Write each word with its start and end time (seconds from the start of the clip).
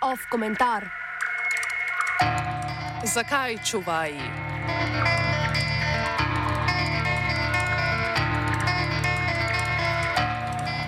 Off 0.00 0.20
komentar. 0.30 0.86
Zakaj 3.04 3.58
čuvaji? 3.64 4.20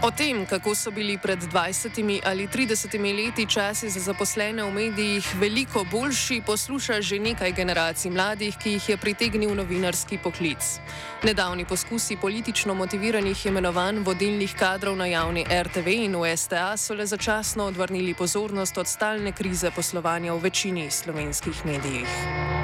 O 0.02 0.10
tem, 0.10 0.46
kako 0.46 0.74
so 0.74 0.90
bili 0.90 1.18
pred 1.18 1.38
20 1.38 2.20
ali 2.24 2.46
30 2.48 3.16
leti 3.16 3.46
časi 3.46 3.90
za 3.90 4.00
zaposlene 4.00 4.64
v 4.64 4.72
medijih 4.72 5.26
veliko 5.36 5.84
boljši, 5.84 6.40
posluša 6.46 7.00
že 7.00 7.18
nekaj 7.18 7.52
generacij 7.52 8.10
mladih, 8.10 8.56
ki 8.56 8.70
jih 8.70 8.88
je 8.88 8.96
pritegnil 8.96 9.54
novinarski 9.54 10.18
poklic. 10.18 10.80
Nedavni 11.22 11.64
poskusi 11.64 12.16
politično 12.16 12.74
motiviranih 12.74 13.46
imenovanj 13.46 13.98
vodilnih 13.98 14.55
kadrov 14.55 14.96
na 14.96 15.06
javni 15.06 15.44
RTV 15.44 15.88
in 15.88 16.16
v 16.16 16.36
STA 16.36 16.77
so 16.77 16.94
le 16.94 17.06
začasno 17.06 17.64
odvrnili 17.64 18.14
pozornost 18.14 18.78
od 18.78 18.88
stalne 18.88 19.32
krize 19.32 19.70
poslovanja 19.70 20.32
v 20.32 20.41
večini 20.41 20.91
slovenskih 20.91 21.66
medijev. 21.66 22.59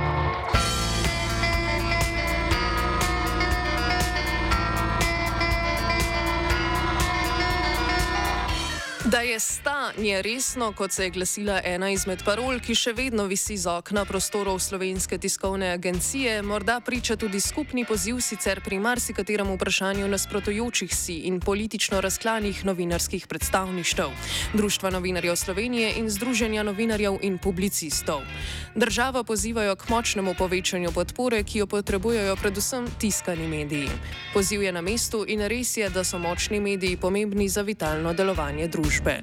Da 9.10 9.20
je 9.20 9.40
stanje 9.40 10.22
resno, 10.22 10.72
kot 10.72 10.92
se 10.92 11.04
je 11.04 11.10
glasila 11.10 11.60
ena 11.64 11.90
izmed 11.90 12.24
parol, 12.24 12.58
ki 12.58 12.74
še 12.74 12.90
vedno 12.92 13.28
visi 13.30 13.54
z 13.54 13.70
okna 13.70 14.02
prostorov 14.04 14.58
Slovenske 14.58 15.14
tiskovne 15.22 15.68
agencije, 15.76 16.40
morda 16.42 16.80
priča 16.80 17.14
tudi 17.16 17.38
skupni 17.40 17.84
poziv 17.86 18.18
sicer 18.20 18.60
pri 18.64 18.80
marsikaterem 18.82 19.52
vprašanju 19.54 20.08
nasprotujočih 20.10 20.94
si 20.94 21.20
in 21.30 21.38
politično 21.40 22.00
razklanih 22.00 22.64
novinarskih 22.66 23.28
predstavništev, 23.30 24.10
Društva 24.54 24.90
novinarjev 24.90 25.36
Slovenije 25.36 25.92
in 26.00 26.10
Združenja 26.10 26.66
novinarjev 26.66 27.20
in 27.22 27.38
publicistov. 27.38 28.26
Državo 28.74 29.22
pozivajo 29.24 29.76
k 29.76 29.88
močnemu 29.88 30.34
povečanju 30.34 30.90
podpore, 30.90 31.44
ki 31.44 31.62
jo 31.62 31.66
potrebujejo 31.66 32.34
predvsem 32.42 32.90
tiskani 32.98 33.46
mediji. 33.46 33.88
Poziv 34.34 34.66
je 34.66 34.72
na 34.72 34.82
mestu 34.82 35.22
in 35.28 35.46
res 35.46 35.76
je, 35.76 35.90
da 35.90 36.04
so 36.04 36.18
močni 36.18 36.60
mediji 36.60 36.96
pomembni 36.96 37.48
za 37.48 37.62
vitalno 37.62 38.12
delovanje 38.12 38.66
družbe 38.68 38.95
družbe. 38.96 39.20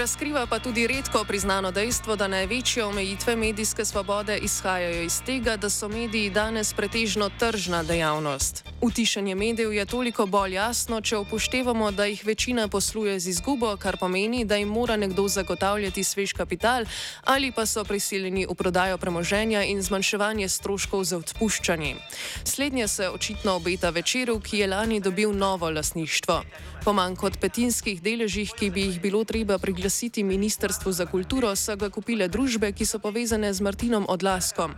Razkriva 0.00 0.46
pa 0.46 0.58
tudi 0.58 0.86
redko 0.86 1.24
priznano 1.24 1.70
dejstvo, 1.70 2.16
da 2.16 2.28
največje 2.28 2.84
omejitve 2.84 3.36
medijske 3.36 3.84
svobode 3.84 4.38
izhajajo 4.38 5.02
iz 5.02 5.20
tega, 5.26 5.56
da 5.56 5.70
so 5.70 5.88
mediji 5.88 6.30
danes 6.30 6.72
pretežno 6.72 7.30
tržna 7.38 7.82
dejavnost. 7.82 8.64
Utišanje 8.80 9.34
medijev 9.34 9.72
je 9.72 9.84
toliko 9.86 10.26
bolj 10.26 10.54
jasno, 10.54 11.00
če 11.00 11.16
upoštevamo, 11.16 11.90
da 11.90 12.04
jih 12.04 12.24
večina 12.24 12.68
posluje 12.68 13.20
z 13.20 13.28
izgubo, 13.28 13.76
kar 13.76 13.96
pomeni, 13.96 14.44
da 14.44 14.56
jim 14.56 14.68
mora 14.68 14.96
nekdo 14.96 15.28
zagotavljati 15.28 16.04
svež 16.04 16.32
kapital 16.32 16.84
ali 17.24 17.52
pa 17.52 17.66
so 17.66 17.84
prisiljeni 17.84 18.46
v 18.46 18.54
prodajo 18.54 18.98
premoženja 18.98 19.64
in 19.64 19.82
zmanjševanje 19.82 20.48
stroškov 20.48 21.04
za 21.04 21.16
odpuščanje. 21.16 21.96
Slednje 22.44 22.88
se 22.88 23.10
očitno 23.10 23.52
obeta 23.52 23.90
večeru, 23.90 24.40
ki 24.40 24.58
je 24.58 24.66
lani 24.66 25.00
dobil 25.00 25.36
novo 25.36 25.70
lasništvo. 25.70 26.42
Po 26.80 26.94
manj 26.96 27.18
kot 27.20 27.34
petinskih 27.36 27.98
deležih, 28.00 28.54
ki 28.56 28.70
bi 28.72 28.86
jih 28.86 29.00
bilo 29.02 29.20
treba 29.28 29.58
priglasiti 29.60 30.22
Ministrstvu 30.24 30.92
za 30.92 31.04
kulturo, 31.06 31.50
so 31.56 31.74
ga 31.76 31.90
kupile 31.92 32.24
družbe, 32.28 32.70
ki 32.72 32.86
so 32.88 32.96
povezane 32.98 33.50
z 33.52 33.60
Martinom 33.60 34.06
Odlaskom. 34.08 34.72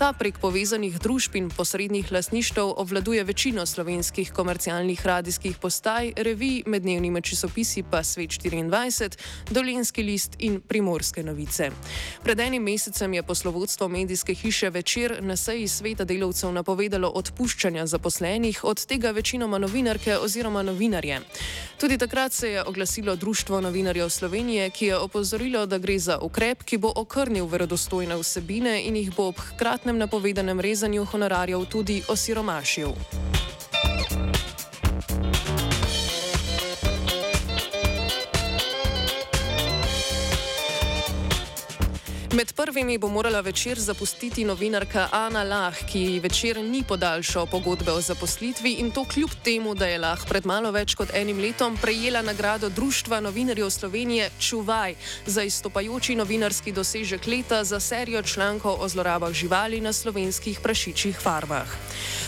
Ta 0.00 0.14
prek 0.16 0.38
povezanih 0.40 0.96
družb 0.96 1.36
in 1.36 1.50
posrednih 1.52 2.08
lasništev 2.08 2.72
obvladuje 2.80 3.24
večino 3.28 3.66
slovenskih 3.66 4.32
komercialnih 4.32 5.04
radijskih 5.06 5.58
postaj, 5.60 6.14
revij 6.16 6.62
med 6.66 6.86
dnevnimi 6.88 7.20
časopisi 7.20 7.84
pa 7.84 8.00
Svet 8.02 8.32
24, 8.40 9.20
Dolenski 9.50 10.02
list 10.02 10.40
in 10.40 10.60
Primorske 10.60 11.22
novice. 11.22 11.68
Pred 12.24 12.40
enim 12.40 12.62
mesecem 12.64 13.14
je 13.14 13.22
poslovodstvo 13.22 13.88
medijske 13.88 14.34
hiše 14.34 14.70
večer 14.70 15.18
na 15.20 15.36
seji 15.36 15.68
sveta 15.68 16.08
delavcev 16.08 16.52
napovedalo 16.52 17.12
odpuščanja 17.12 17.86
zaposlenih, 17.86 18.64
od 18.64 18.86
tega 18.86 19.10
večinoma 19.10 19.58
novinarke 19.58 20.16
oziroma 20.16 20.62
novinarje. 20.62 21.20
Tudi 21.80 21.98
takrat 21.98 22.32
se 22.32 22.48
je 22.48 22.64
oglasilo 22.64 23.16
Društvo 23.16 23.60
novinarjev 23.60 24.08
Slovenije, 24.08 24.70
ki 24.70 24.86
je 24.86 24.96
opozorilo, 24.96 25.66
da 25.66 25.78
gre 25.78 25.98
za 25.98 26.18
ukrep, 26.18 26.62
ki 26.62 26.78
bo 26.78 26.92
okrnil 26.96 27.46
verodostojne 27.46 28.16
vsebine 28.16 28.82
in 28.86 28.96
jih 28.96 29.10
bo 29.16 29.28
ob 29.28 29.38
hkratnem 29.38 29.98
napovedanem 29.98 30.60
rezanju 30.60 31.04
honorarjev 31.04 31.64
tudi 31.64 32.02
osiromašil. 32.08 32.94
Med 42.42 42.52
prvimi 42.52 42.98
bo 42.98 43.08
morala 43.08 43.40
večer 43.40 43.78
zapustiti 43.78 44.44
novinarka 44.44 45.08
Ana 45.12 45.42
Lah, 45.42 45.76
ki 45.86 46.20
večer 46.20 46.58
ni 46.58 46.82
podaljšal 46.88 47.46
pogodbe 47.46 47.92
o 47.92 48.00
zaposlitvi 48.00 48.72
in 48.82 48.90
to 48.90 49.04
kljub 49.04 49.30
temu, 49.44 49.74
da 49.74 49.86
je 49.86 49.98
Lah 49.98 50.18
pred 50.28 50.46
malo 50.46 50.72
več 50.74 50.96
kot 50.98 51.14
enim 51.14 51.38
letom 51.38 51.76
prejela 51.78 52.22
nagrado 52.22 52.68
Društva 52.68 53.20
novinarjev 53.20 53.70
Slovenije 53.70 54.30
Čuvaj 54.40 54.94
za 55.26 55.42
izstopajoči 55.42 56.16
novinarski 56.18 56.72
dosežek 56.72 57.26
leta 57.26 57.64
za 57.64 57.80
serijo 57.80 58.22
člankov 58.22 58.82
o 58.82 58.88
zlorabah 58.88 59.32
živali 59.32 59.80
na 59.80 59.92
slovenskih 59.92 60.60
prašičjih 60.60 61.20
farmah. 61.22 61.78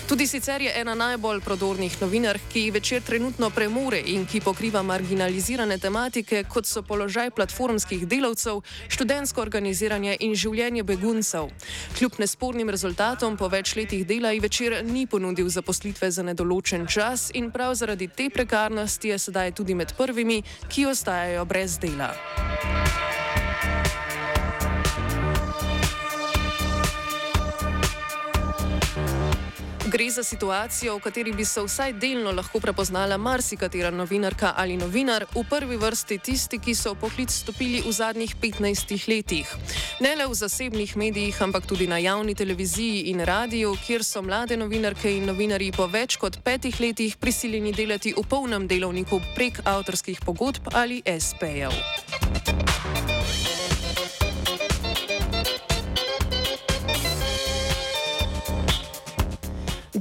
Tudi 0.09 0.27
sicer 0.27 0.63
je 0.63 0.73
ena 0.81 0.95
najbolj 0.95 1.41
prodornih 1.41 2.03
novinark, 2.03 2.41
ki 2.53 2.71
večer 2.71 3.03
trenutno 3.03 3.51
premore 3.51 4.03
in 4.07 4.27
ki 4.27 4.41
pokriva 4.41 4.83
marginalizirane 4.83 5.79
tematike, 5.79 6.45
kot 6.45 6.67
so 6.67 6.83
položaj 6.83 7.31
platformskih 7.31 8.07
delavcev, 8.07 8.61
študentsko 8.89 9.41
organiziranje 9.41 10.04
investiranje 10.05 10.17
in 10.21 10.35
življenje 10.35 10.85
beguncev. 10.85 11.51
Kljub 11.97 12.19
nespornim 12.19 12.71
rezultatom 12.71 13.37
po 13.37 13.49
več 13.49 13.75
letih 13.77 14.07
dela 14.07 14.33
ji 14.33 14.41
večer 14.41 14.85
ni 14.85 15.07
ponudil 15.07 15.49
zaposlitve 15.49 16.11
za 16.11 16.23
nedoločen 16.23 16.87
čas 16.87 17.31
in 17.35 17.51
prav 17.51 17.75
zaradi 17.75 18.09
te 18.09 18.31
prekarnosti 18.31 19.09
je 19.09 19.19
sedaj 19.19 19.53
tudi 19.53 19.75
med 19.75 19.95
prvimi, 19.97 20.43
ki 20.69 20.87
ostajajo 20.87 21.45
brez 21.45 21.79
dela. 21.79 22.13
Gre 29.95 30.11
za 30.11 30.23
situacijo, 30.23 30.97
v 30.97 31.01
kateri 31.01 31.33
bi 31.33 31.45
se 31.45 31.63
vsaj 31.63 31.93
delno 31.93 32.33
lahko 32.35 32.59
prepoznala 32.61 33.17
marsikatera 33.17 33.91
novinarka 33.95 34.51
ali 34.57 34.77
novinar, 34.77 35.25
v 35.35 35.45
prvi 35.51 35.77
vrsti 35.77 36.19
tisti, 36.19 36.59
ki 36.59 36.75
so 36.75 36.97
v 36.97 36.99
poklic 37.05 37.31
stopili 37.31 37.79
v 37.79 37.93
zadnjih 37.93 38.35
15 38.43 39.07
letih. 39.07 39.47
Ne 40.01 40.17
le 40.17 40.27
v 40.27 40.35
zasebnih 40.35 40.97
medijih, 40.97 41.43
ampak 41.43 41.67
tudi 41.67 41.87
na 41.87 41.99
javni 42.03 42.35
televiziji 42.35 43.15
in 43.15 43.21
radiju, 43.21 43.77
kjer 43.87 44.03
so 44.05 44.23
mlade 44.23 44.57
novinarke 44.57 45.15
in 45.15 45.31
novinari 45.31 45.71
po 45.71 45.87
več 45.87 46.19
kot 46.19 46.43
petih 46.43 46.81
letih 46.81 47.15
prisiljeni 47.17 47.73
delati 47.73 48.17
v 48.19 48.27
polnem 48.27 48.67
delovniku 48.67 49.23
prek 49.39 49.63
avtorskih 49.65 50.19
pogodb 50.27 50.75
ali 50.75 51.03
SP-jev. 51.07 51.71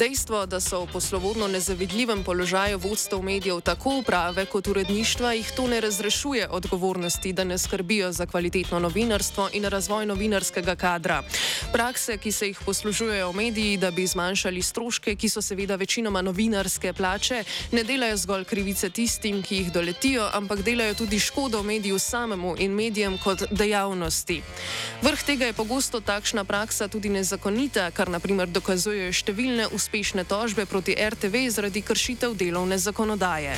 Dejstvo, 0.03 0.46
da 0.46 0.59
so 0.59 0.81
v 0.84 0.88
poslovodno 0.91 1.47
nezavidljivem 1.47 2.24
položaju 2.24 2.78
vodstev 2.78 3.22
medijev 3.22 3.62
tako 3.62 3.97
uprave 3.97 4.46
kot 4.46 4.68
uredništva, 4.68 5.34
jih 5.34 5.52
to 5.55 5.67
ne 5.67 5.79
razrešuje 5.82 6.47
odgovornosti, 6.50 7.34
da 7.34 7.44
ne 7.44 7.58
skrbijo 7.58 8.11
za 8.11 8.26
kvalitetno 8.26 8.79
novinarstvo 8.79 9.50
in 9.53 9.64
razvoj 9.66 10.05
novinarskega 10.05 10.76
kadra. 10.76 11.23
Prakse, 11.72 12.17
ki 12.17 12.32
se 12.32 12.47
jih 12.47 12.59
poslužujejo 12.66 13.32
mediji, 13.32 13.78
da 13.78 13.91
bi 13.91 14.08
zmanjšali 14.08 14.61
stroške, 14.61 15.16
ki 15.16 15.29
so 15.29 15.41
seveda 15.41 15.76
večinoma 15.76 16.22
novinarske 16.22 16.94
plače, 16.94 17.44
ne 17.72 17.84
delajo 17.84 18.17
zgolj 18.17 18.44
krivice 18.44 18.90
tistim, 18.90 19.40
ki 19.44 19.55
jih 19.55 19.72
doletijo, 19.72 20.28
ampak 20.34 20.61
delajo 20.61 20.94
tudi 20.94 21.20
škodo 21.20 21.64
mediju 21.64 22.00
samemu 22.00 22.55
in 22.59 22.76
medijem 22.76 23.17
kot 23.23 23.44
dejavnosti. 23.52 24.41
Vrh 25.02 25.23
tega 25.23 25.46
je 25.46 25.53
pogosto 25.53 26.00
takšna 26.00 26.44
praksa 26.44 26.88
tudi 26.88 27.09
nezakonita, 27.09 27.91
kar 27.91 28.09
naprimer 28.09 28.52
dokazujejo 28.52 29.14
številne 29.14 29.72
uspešne 29.72 29.92
uspešne 29.93 30.23
tožbe 30.25 30.66
proti 30.66 30.97
RTV 30.97 31.53
zaradi 31.53 31.81
kršitev 31.81 32.34
delovne 32.34 32.78
zakonodaje. 32.78 33.53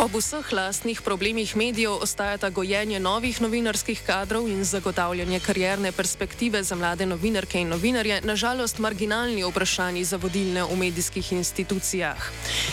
Ob 0.00 0.14
vseh 0.16 0.52
lastnih 0.52 1.02
problemih 1.04 1.56
medijev 1.56 1.92
ostajata 1.92 2.48
gojenje 2.50 3.00
novih 3.00 3.40
novinarskih 3.40 4.00
kadrov 4.06 4.46
in 4.48 4.64
zagotavljanje 4.64 5.40
karierne 5.40 5.92
perspektive 5.92 6.62
za 6.62 6.74
mlade 6.74 7.06
novinarke 7.06 7.60
in 7.60 7.68
novinarje, 7.68 8.20
nažalost, 8.24 8.78
marginalni 8.78 9.44
vprašanji 9.44 10.04
za 10.04 10.16
vodilne 10.16 10.62
v 10.64 10.76
medijskih 10.76 11.32
institucijah. 11.32 12.16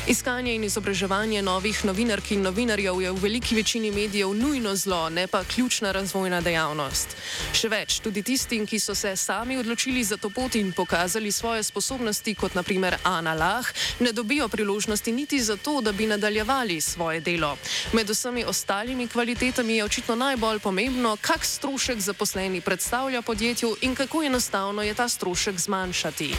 Iskanje 0.07 0.56
in 0.56 0.63
izobraževanje 0.63 1.41
novih 1.41 1.85
novinark 1.85 2.31
in 2.31 2.41
novinarjev 2.41 3.01
je 3.01 3.12
v 3.12 3.19
veliki 3.21 3.56
večini 3.56 3.91
medijev 3.91 4.33
nujno 4.33 4.75
zlo, 4.75 5.09
ne 5.09 5.27
pa 5.27 5.44
ključna 5.44 5.91
razvojna 5.91 6.41
dejavnost. 6.41 7.18
Še 7.53 7.68
več, 7.69 8.00
tudi 8.00 8.23
tistim, 8.23 8.65
ki 8.65 8.80
so 8.80 8.95
se 8.95 9.15
sami 9.15 9.57
odločili 9.57 10.03
za 10.03 10.18
to 10.18 10.30
pot 10.30 10.56
in 10.56 10.71
pokazali 10.71 11.31
svoje 11.31 11.63
sposobnosti, 11.63 12.35
kot 12.35 12.56
naprimer 12.56 12.95
Ana 13.03 13.33
Lah, 13.33 13.68
ne 14.00 14.12
dobijo 14.13 14.47
priložnosti 14.47 15.12
niti 15.12 15.44
zato, 15.44 15.81
da 15.81 15.91
bi 15.91 16.07
nadaljevali 16.07 16.81
svoje 16.81 17.17
svoje 17.18 17.22
delo. 17.22 17.58
Med 17.94 18.10
vsemi 18.10 18.46
ostalimi 18.46 19.08
kvalitetami 19.08 19.78
je 19.78 19.84
očitno 19.84 20.16
najbolj 20.16 20.60
pomembno, 20.60 21.18
kak 21.22 21.46
strošek 21.46 22.00
zaposleni 22.00 22.62
predstavlja 22.62 23.22
podjetju 23.22 23.75
in 23.81 23.96
kako 23.96 24.24
enostavno 24.24 24.81
je 24.81 24.94
ta 24.94 25.10
strošek 25.10 25.60
zmanjšati. 25.60 26.36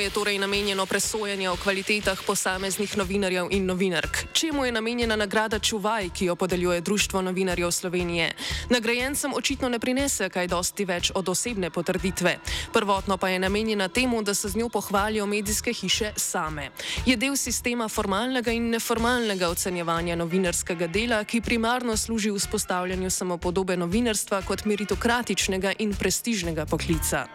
Čemu 0.00 0.08
je 0.08 0.14
torej 0.14 0.38
namenjeno 0.38 0.86
presojanje 0.86 1.50
o 1.50 1.56
kvalitetah 1.56 2.22
posameznih 2.26 2.96
novinarjev 2.96 3.48
in 3.50 3.66
novinark? 3.66 4.32
Čemu 4.32 4.64
je 4.64 4.72
namenjena 4.72 5.16
nagrada 5.16 5.58
Čuvaj, 5.58 6.08
ki 6.16 6.24
jo 6.24 6.36
podeljuje 6.36 6.80
Društvo 6.80 7.22
novinarjev 7.22 7.70
Slovenije? 7.70 8.32
Nagrajencem 8.70 9.34
očitno 9.34 9.68
ne 9.68 9.78
prinese 9.78 10.28
kaj 10.28 10.46
dosti 10.46 10.84
več 10.84 11.10
od 11.14 11.28
osebne 11.28 11.70
potrditve. 11.70 12.38
Prvotno 12.72 13.16
pa 13.16 13.28
je 13.28 13.38
namenjena 13.38 13.88
temu, 13.88 14.22
da 14.22 14.34
se 14.34 14.48
z 14.48 14.56
njo 14.56 14.68
pohvalijo 14.68 15.26
medijske 15.26 15.72
hiše 15.72 16.12
same. 16.16 16.70
Je 17.06 17.16
del 17.16 17.36
sistema 17.36 17.88
formalnega 17.88 18.52
in 18.56 18.70
neformalnega 18.70 19.48
ocenjevanja 19.48 20.16
novinarskega 20.16 20.86
dela, 20.86 21.24
ki 21.24 21.40
primarno 21.40 21.96
služi 21.96 22.30
vzpostavljanju 22.30 23.10
samopodobe 23.10 23.76
novinarstva 23.76 24.42
kot 24.48 24.64
meritokratičnega 24.64 25.72
in 25.78 25.94
prestižnega 25.94 26.66
poklica. 26.66 27.26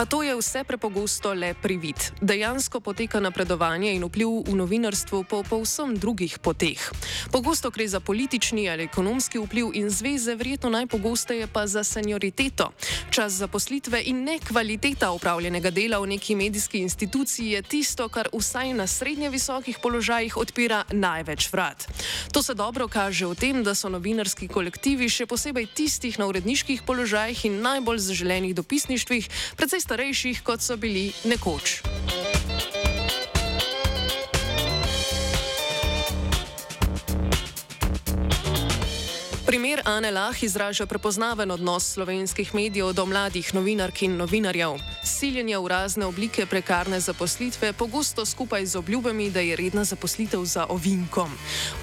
A 0.00 0.08
to 0.08 0.22
je 0.24 0.32
vse 0.32 0.64
prepogosto 0.64 1.34
le 1.36 1.52
privid. 1.54 1.96
Dejansko 2.24 2.80
poteka 2.80 3.20
napredovanje 3.20 3.92
in 3.92 4.00
vpliv 4.08 4.48
v 4.48 4.56
novinarstvu 4.56 5.28
po 5.28 5.44
povsem 5.44 5.92
drugih 5.92 6.40
poteh. 6.40 6.80
Pogosto 7.28 7.68
gre 7.68 7.84
za 7.84 8.00
politični 8.00 8.64
ali 8.70 8.88
ekonomski 8.88 9.36
vpliv 9.36 9.76
in 9.76 9.90
zveze, 9.92 10.34
verjetno 10.40 10.72
najpogosteje 10.72 11.52
pa 11.52 11.66
za 11.68 11.84
senioriteto. 11.84 12.72
Čas 13.10 13.44
zaposlitve 13.44 14.00
in 14.08 14.24
ne 14.24 14.38
kvaliteta 14.40 15.12
upravljenega 15.12 15.68
dela 15.70 16.00
v 16.00 16.16
neki 16.16 16.32
medijski 16.34 16.80
instituciji 16.80 17.50
je 17.50 17.62
tisto, 17.62 18.08
kar 18.08 18.32
vsaj 18.32 18.72
na 18.72 18.86
srednje 18.86 19.28
visokih 19.28 19.78
položajih 19.84 20.36
odpira 20.36 20.84
največ 20.92 21.52
vrat. 21.52 21.84
To 22.32 22.42
se 22.42 22.54
dobro 22.54 22.88
kaže 22.88 23.26
v 23.26 23.34
tem, 23.34 23.60
da 23.60 23.76
so 23.76 23.92
novinarski 23.92 24.48
kolektivi, 24.48 25.12
še 25.12 25.28
posebej 25.28 25.68
tistih 25.76 26.16
na 26.16 26.24
uredniških 26.24 26.88
položajih 26.88 27.44
in 27.44 27.60
najbolj 27.60 28.00
zaželenih 28.00 28.56
dopisništvih, 28.56 29.28
predvsej 29.60 29.89
starejših, 29.90 30.46
kot 30.46 30.62
so 30.62 30.78
bili 30.78 31.10
nekoč. 31.26 31.82
Primer 39.50 39.82
Ane 39.82 40.14
Lah 40.14 40.42
izraža 40.42 40.86
prepoznaven 40.86 41.50
odnos 41.50 41.90
slovenskih 41.90 42.54
medijev 42.54 42.92
do 42.94 43.06
mladih 43.06 43.50
novinark 43.54 44.02
in 44.06 44.14
novinarjev. 44.14 44.78
Siljenje 45.20 45.58
v 45.58 45.68
razne 45.68 46.06
oblike 46.08 46.46
prekarne 46.46 46.96
zaposlitve, 47.00 47.72
pogosto 47.72 48.24
skupaj 48.24 48.66
z 48.66 48.76
obljubami, 48.80 49.28
da 49.30 49.40
je 49.40 49.56
redna 49.56 49.84
zaposlitev 49.84 50.40
za 50.44 50.64
ovinkom. 50.68 51.28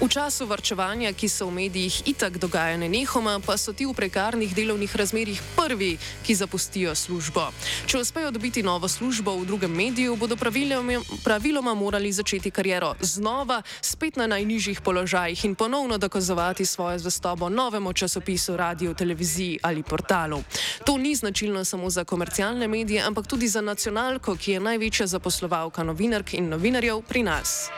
V 0.00 0.08
času 0.10 0.46
vrčevanja, 0.46 1.12
ki 1.14 1.28
se 1.28 1.44
v 1.44 1.50
medijih 1.54 2.02
itak 2.10 2.38
dogaja 2.42 2.74
nenehoma, 2.76 3.38
pa 3.38 3.54
so 3.54 3.70
ti 3.72 3.86
v 3.86 3.94
prekarnih 3.94 4.54
delovnih 4.54 4.96
razmerjih 4.96 5.38
prvi, 5.54 5.94
ki 6.26 6.34
zapustijo 6.34 6.94
službo. 6.94 7.52
Če 7.86 8.00
uspejo 8.02 8.32
dobiti 8.34 8.62
novo 8.62 8.88
službo 8.88 9.36
v 9.38 9.46
drugem 9.46 9.70
mediju, 9.70 10.16
bodo 10.18 10.34
praviloma, 10.34 10.98
praviloma 11.22 11.74
morali 11.78 12.10
začeti 12.12 12.50
kariero 12.50 12.96
znova, 13.00 13.62
spet 13.80 14.18
na 14.18 14.26
najnižjih 14.26 14.82
položajih 14.82 15.44
in 15.44 15.54
ponovno 15.54 15.98
dokazovati 15.98 16.66
svojo 16.66 16.98
zvestobo 16.98 17.48
novemu 17.48 17.92
časopisu, 17.92 18.56
radiju, 18.56 18.98
televiziji 18.98 19.58
ali 19.62 19.86
portalu. 19.86 20.42
To 20.84 20.98
ni 20.98 21.14
značilno 21.14 21.64
samo 21.64 21.90
za 21.90 22.04
komercialne 22.04 22.68
medije, 22.68 23.06
ampak 23.06 23.27
tudi 23.28 23.48
za 23.48 23.60
nacionalko, 23.60 24.36
ki 24.36 24.52
je 24.52 24.60
največja 24.60 25.06
zaposlovalka 25.06 25.84
novinark 25.84 26.34
in 26.34 26.48
novinarjev 26.48 27.02
pri 27.08 27.22
nas. 27.22 27.68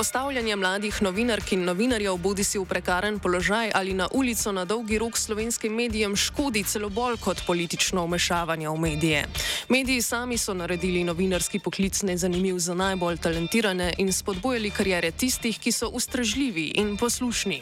Postavljanje 0.00 0.56
mladih 0.56 1.02
novinark 1.02 1.52
in 1.52 1.64
novinarjev, 1.64 2.14
bodi 2.16 2.44
si 2.44 2.58
v 2.58 2.64
prekaren 2.64 3.18
položaj 3.20 3.70
ali 3.74 3.92
na 3.94 4.06
ulico 4.16 4.52
na 4.52 4.64
dolgi 4.64 4.98
rok 4.98 5.18
slovenskim 5.18 5.74
medijem, 5.76 6.14
škodi 6.16 6.62
celo 6.64 6.88
bolj 6.88 7.18
kot 7.20 7.42
politično 7.46 8.06
vmešavanje 8.06 8.68
v 8.68 8.78
medije. 8.80 9.26
Mediji 9.68 10.02
sami 10.02 10.38
so 10.38 10.54
naredili 10.54 11.04
novinarski 11.04 11.58
poklic 11.58 12.02
nezanimiv 12.02 12.58
za 12.58 12.74
najbolj 12.74 13.18
talentirane 13.18 13.92
in 13.98 14.12
spodbojali 14.12 14.70
karijere 14.70 15.10
tistih, 15.10 15.58
ki 15.58 15.72
so 15.72 15.88
ustrežljivi 15.88 16.72
in 16.80 16.96
poslušni. 16.96 17.60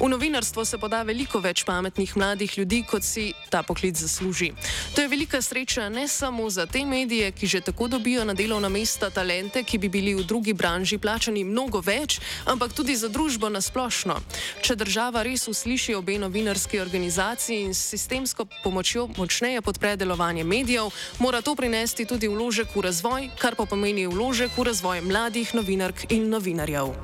V 0.00 0.08
novinarstvo 0.08 0.64
se 0.64 0.78
poda 0.78 1.02
veliko 1.02 1.40
več 1.40 1.64
pametnih 1.64 2.16
mladih 2.16 2.58
ljudi, 2.58 2.84
kot 2.90 3.02
si 3.02 3.32
ta 3.50 3.62
poklic 3.62 3.96
zasluži. 3.96 4.52
To 4.94 5.02
je 5.02 5.08
velika 5.08 5.42
sreča 5.42 5.88
ne 5.88 6.08
samo 6.08 6.50
za 6.50 6.66
te 6.66 6.84
medije, 6.86 7.32
ki 7.32 7.46
že 7.46 7.60
tako 7.60 7.88
dobijo 7.88 8.24
na 8.24 8.34
delovna 8.34 8.68
mesta 8.68 9.10
talente, 9.10 9.64
ki 9.64 9.78
bi 9.78 9.88
bili 9.88 10.14
v 10.14 10.22
drugi 10.22 10.52
branži 10.52 10.98
plačani 10.98 11.44
mnogo 11.44 11.79
več, 11.80 12.20
ampak 12.44 12.72
tudi 12.72 12.96
za 12.96 13.08
družbo 13.08 13.48
nasplošno. 13.48 14.20
Če 14.62 14.76
država 14.76 15.22
res 15.26 15.48
usliši 15.48 15.94
obe 15.98 16.18
novinarski 16.18 16.80
organizaciji 16.80 17.64
in 17.66 17.74
s 17.74 17.90
sistemsko 17.92 18.46
pomočjo 18.64 19.08
močneje 19.16 19.62
podpre 19.62 19.96
delovanje 19.96 20.44
medijev, 20.44 20.92
mora 21.18 21.42
to 21.42 21.54
prinesti 21.54 22.06
tudi 22.06 22.28
vložek 22.28 22.76
v 22.76 22.86
razvoj, 22.88 23.30
kar 23.38 23.56
pa 23.56 23.66
pomeni 23.66 24.06
vložek 24.06 24.56
v 24.56 24.68
razvoj 24.70 25.02
mladih 25.06 25.54
novinark 25.54 26.06
in 26.10 26.30
novinarjev. 26.30 26.94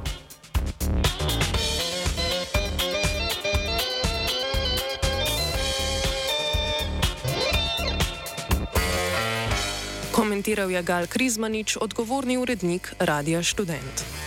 Komentiral 10.17 10.71
je 10.71 10.83
Gal 10.83 11.05
Krizmanič, 11.07 11.77
odgovorni 11.77 12.39
urednik 12.41 12.95
Radia 12.99 13.43
Student. 13.45 14.26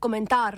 Komentar. 0.00 0.48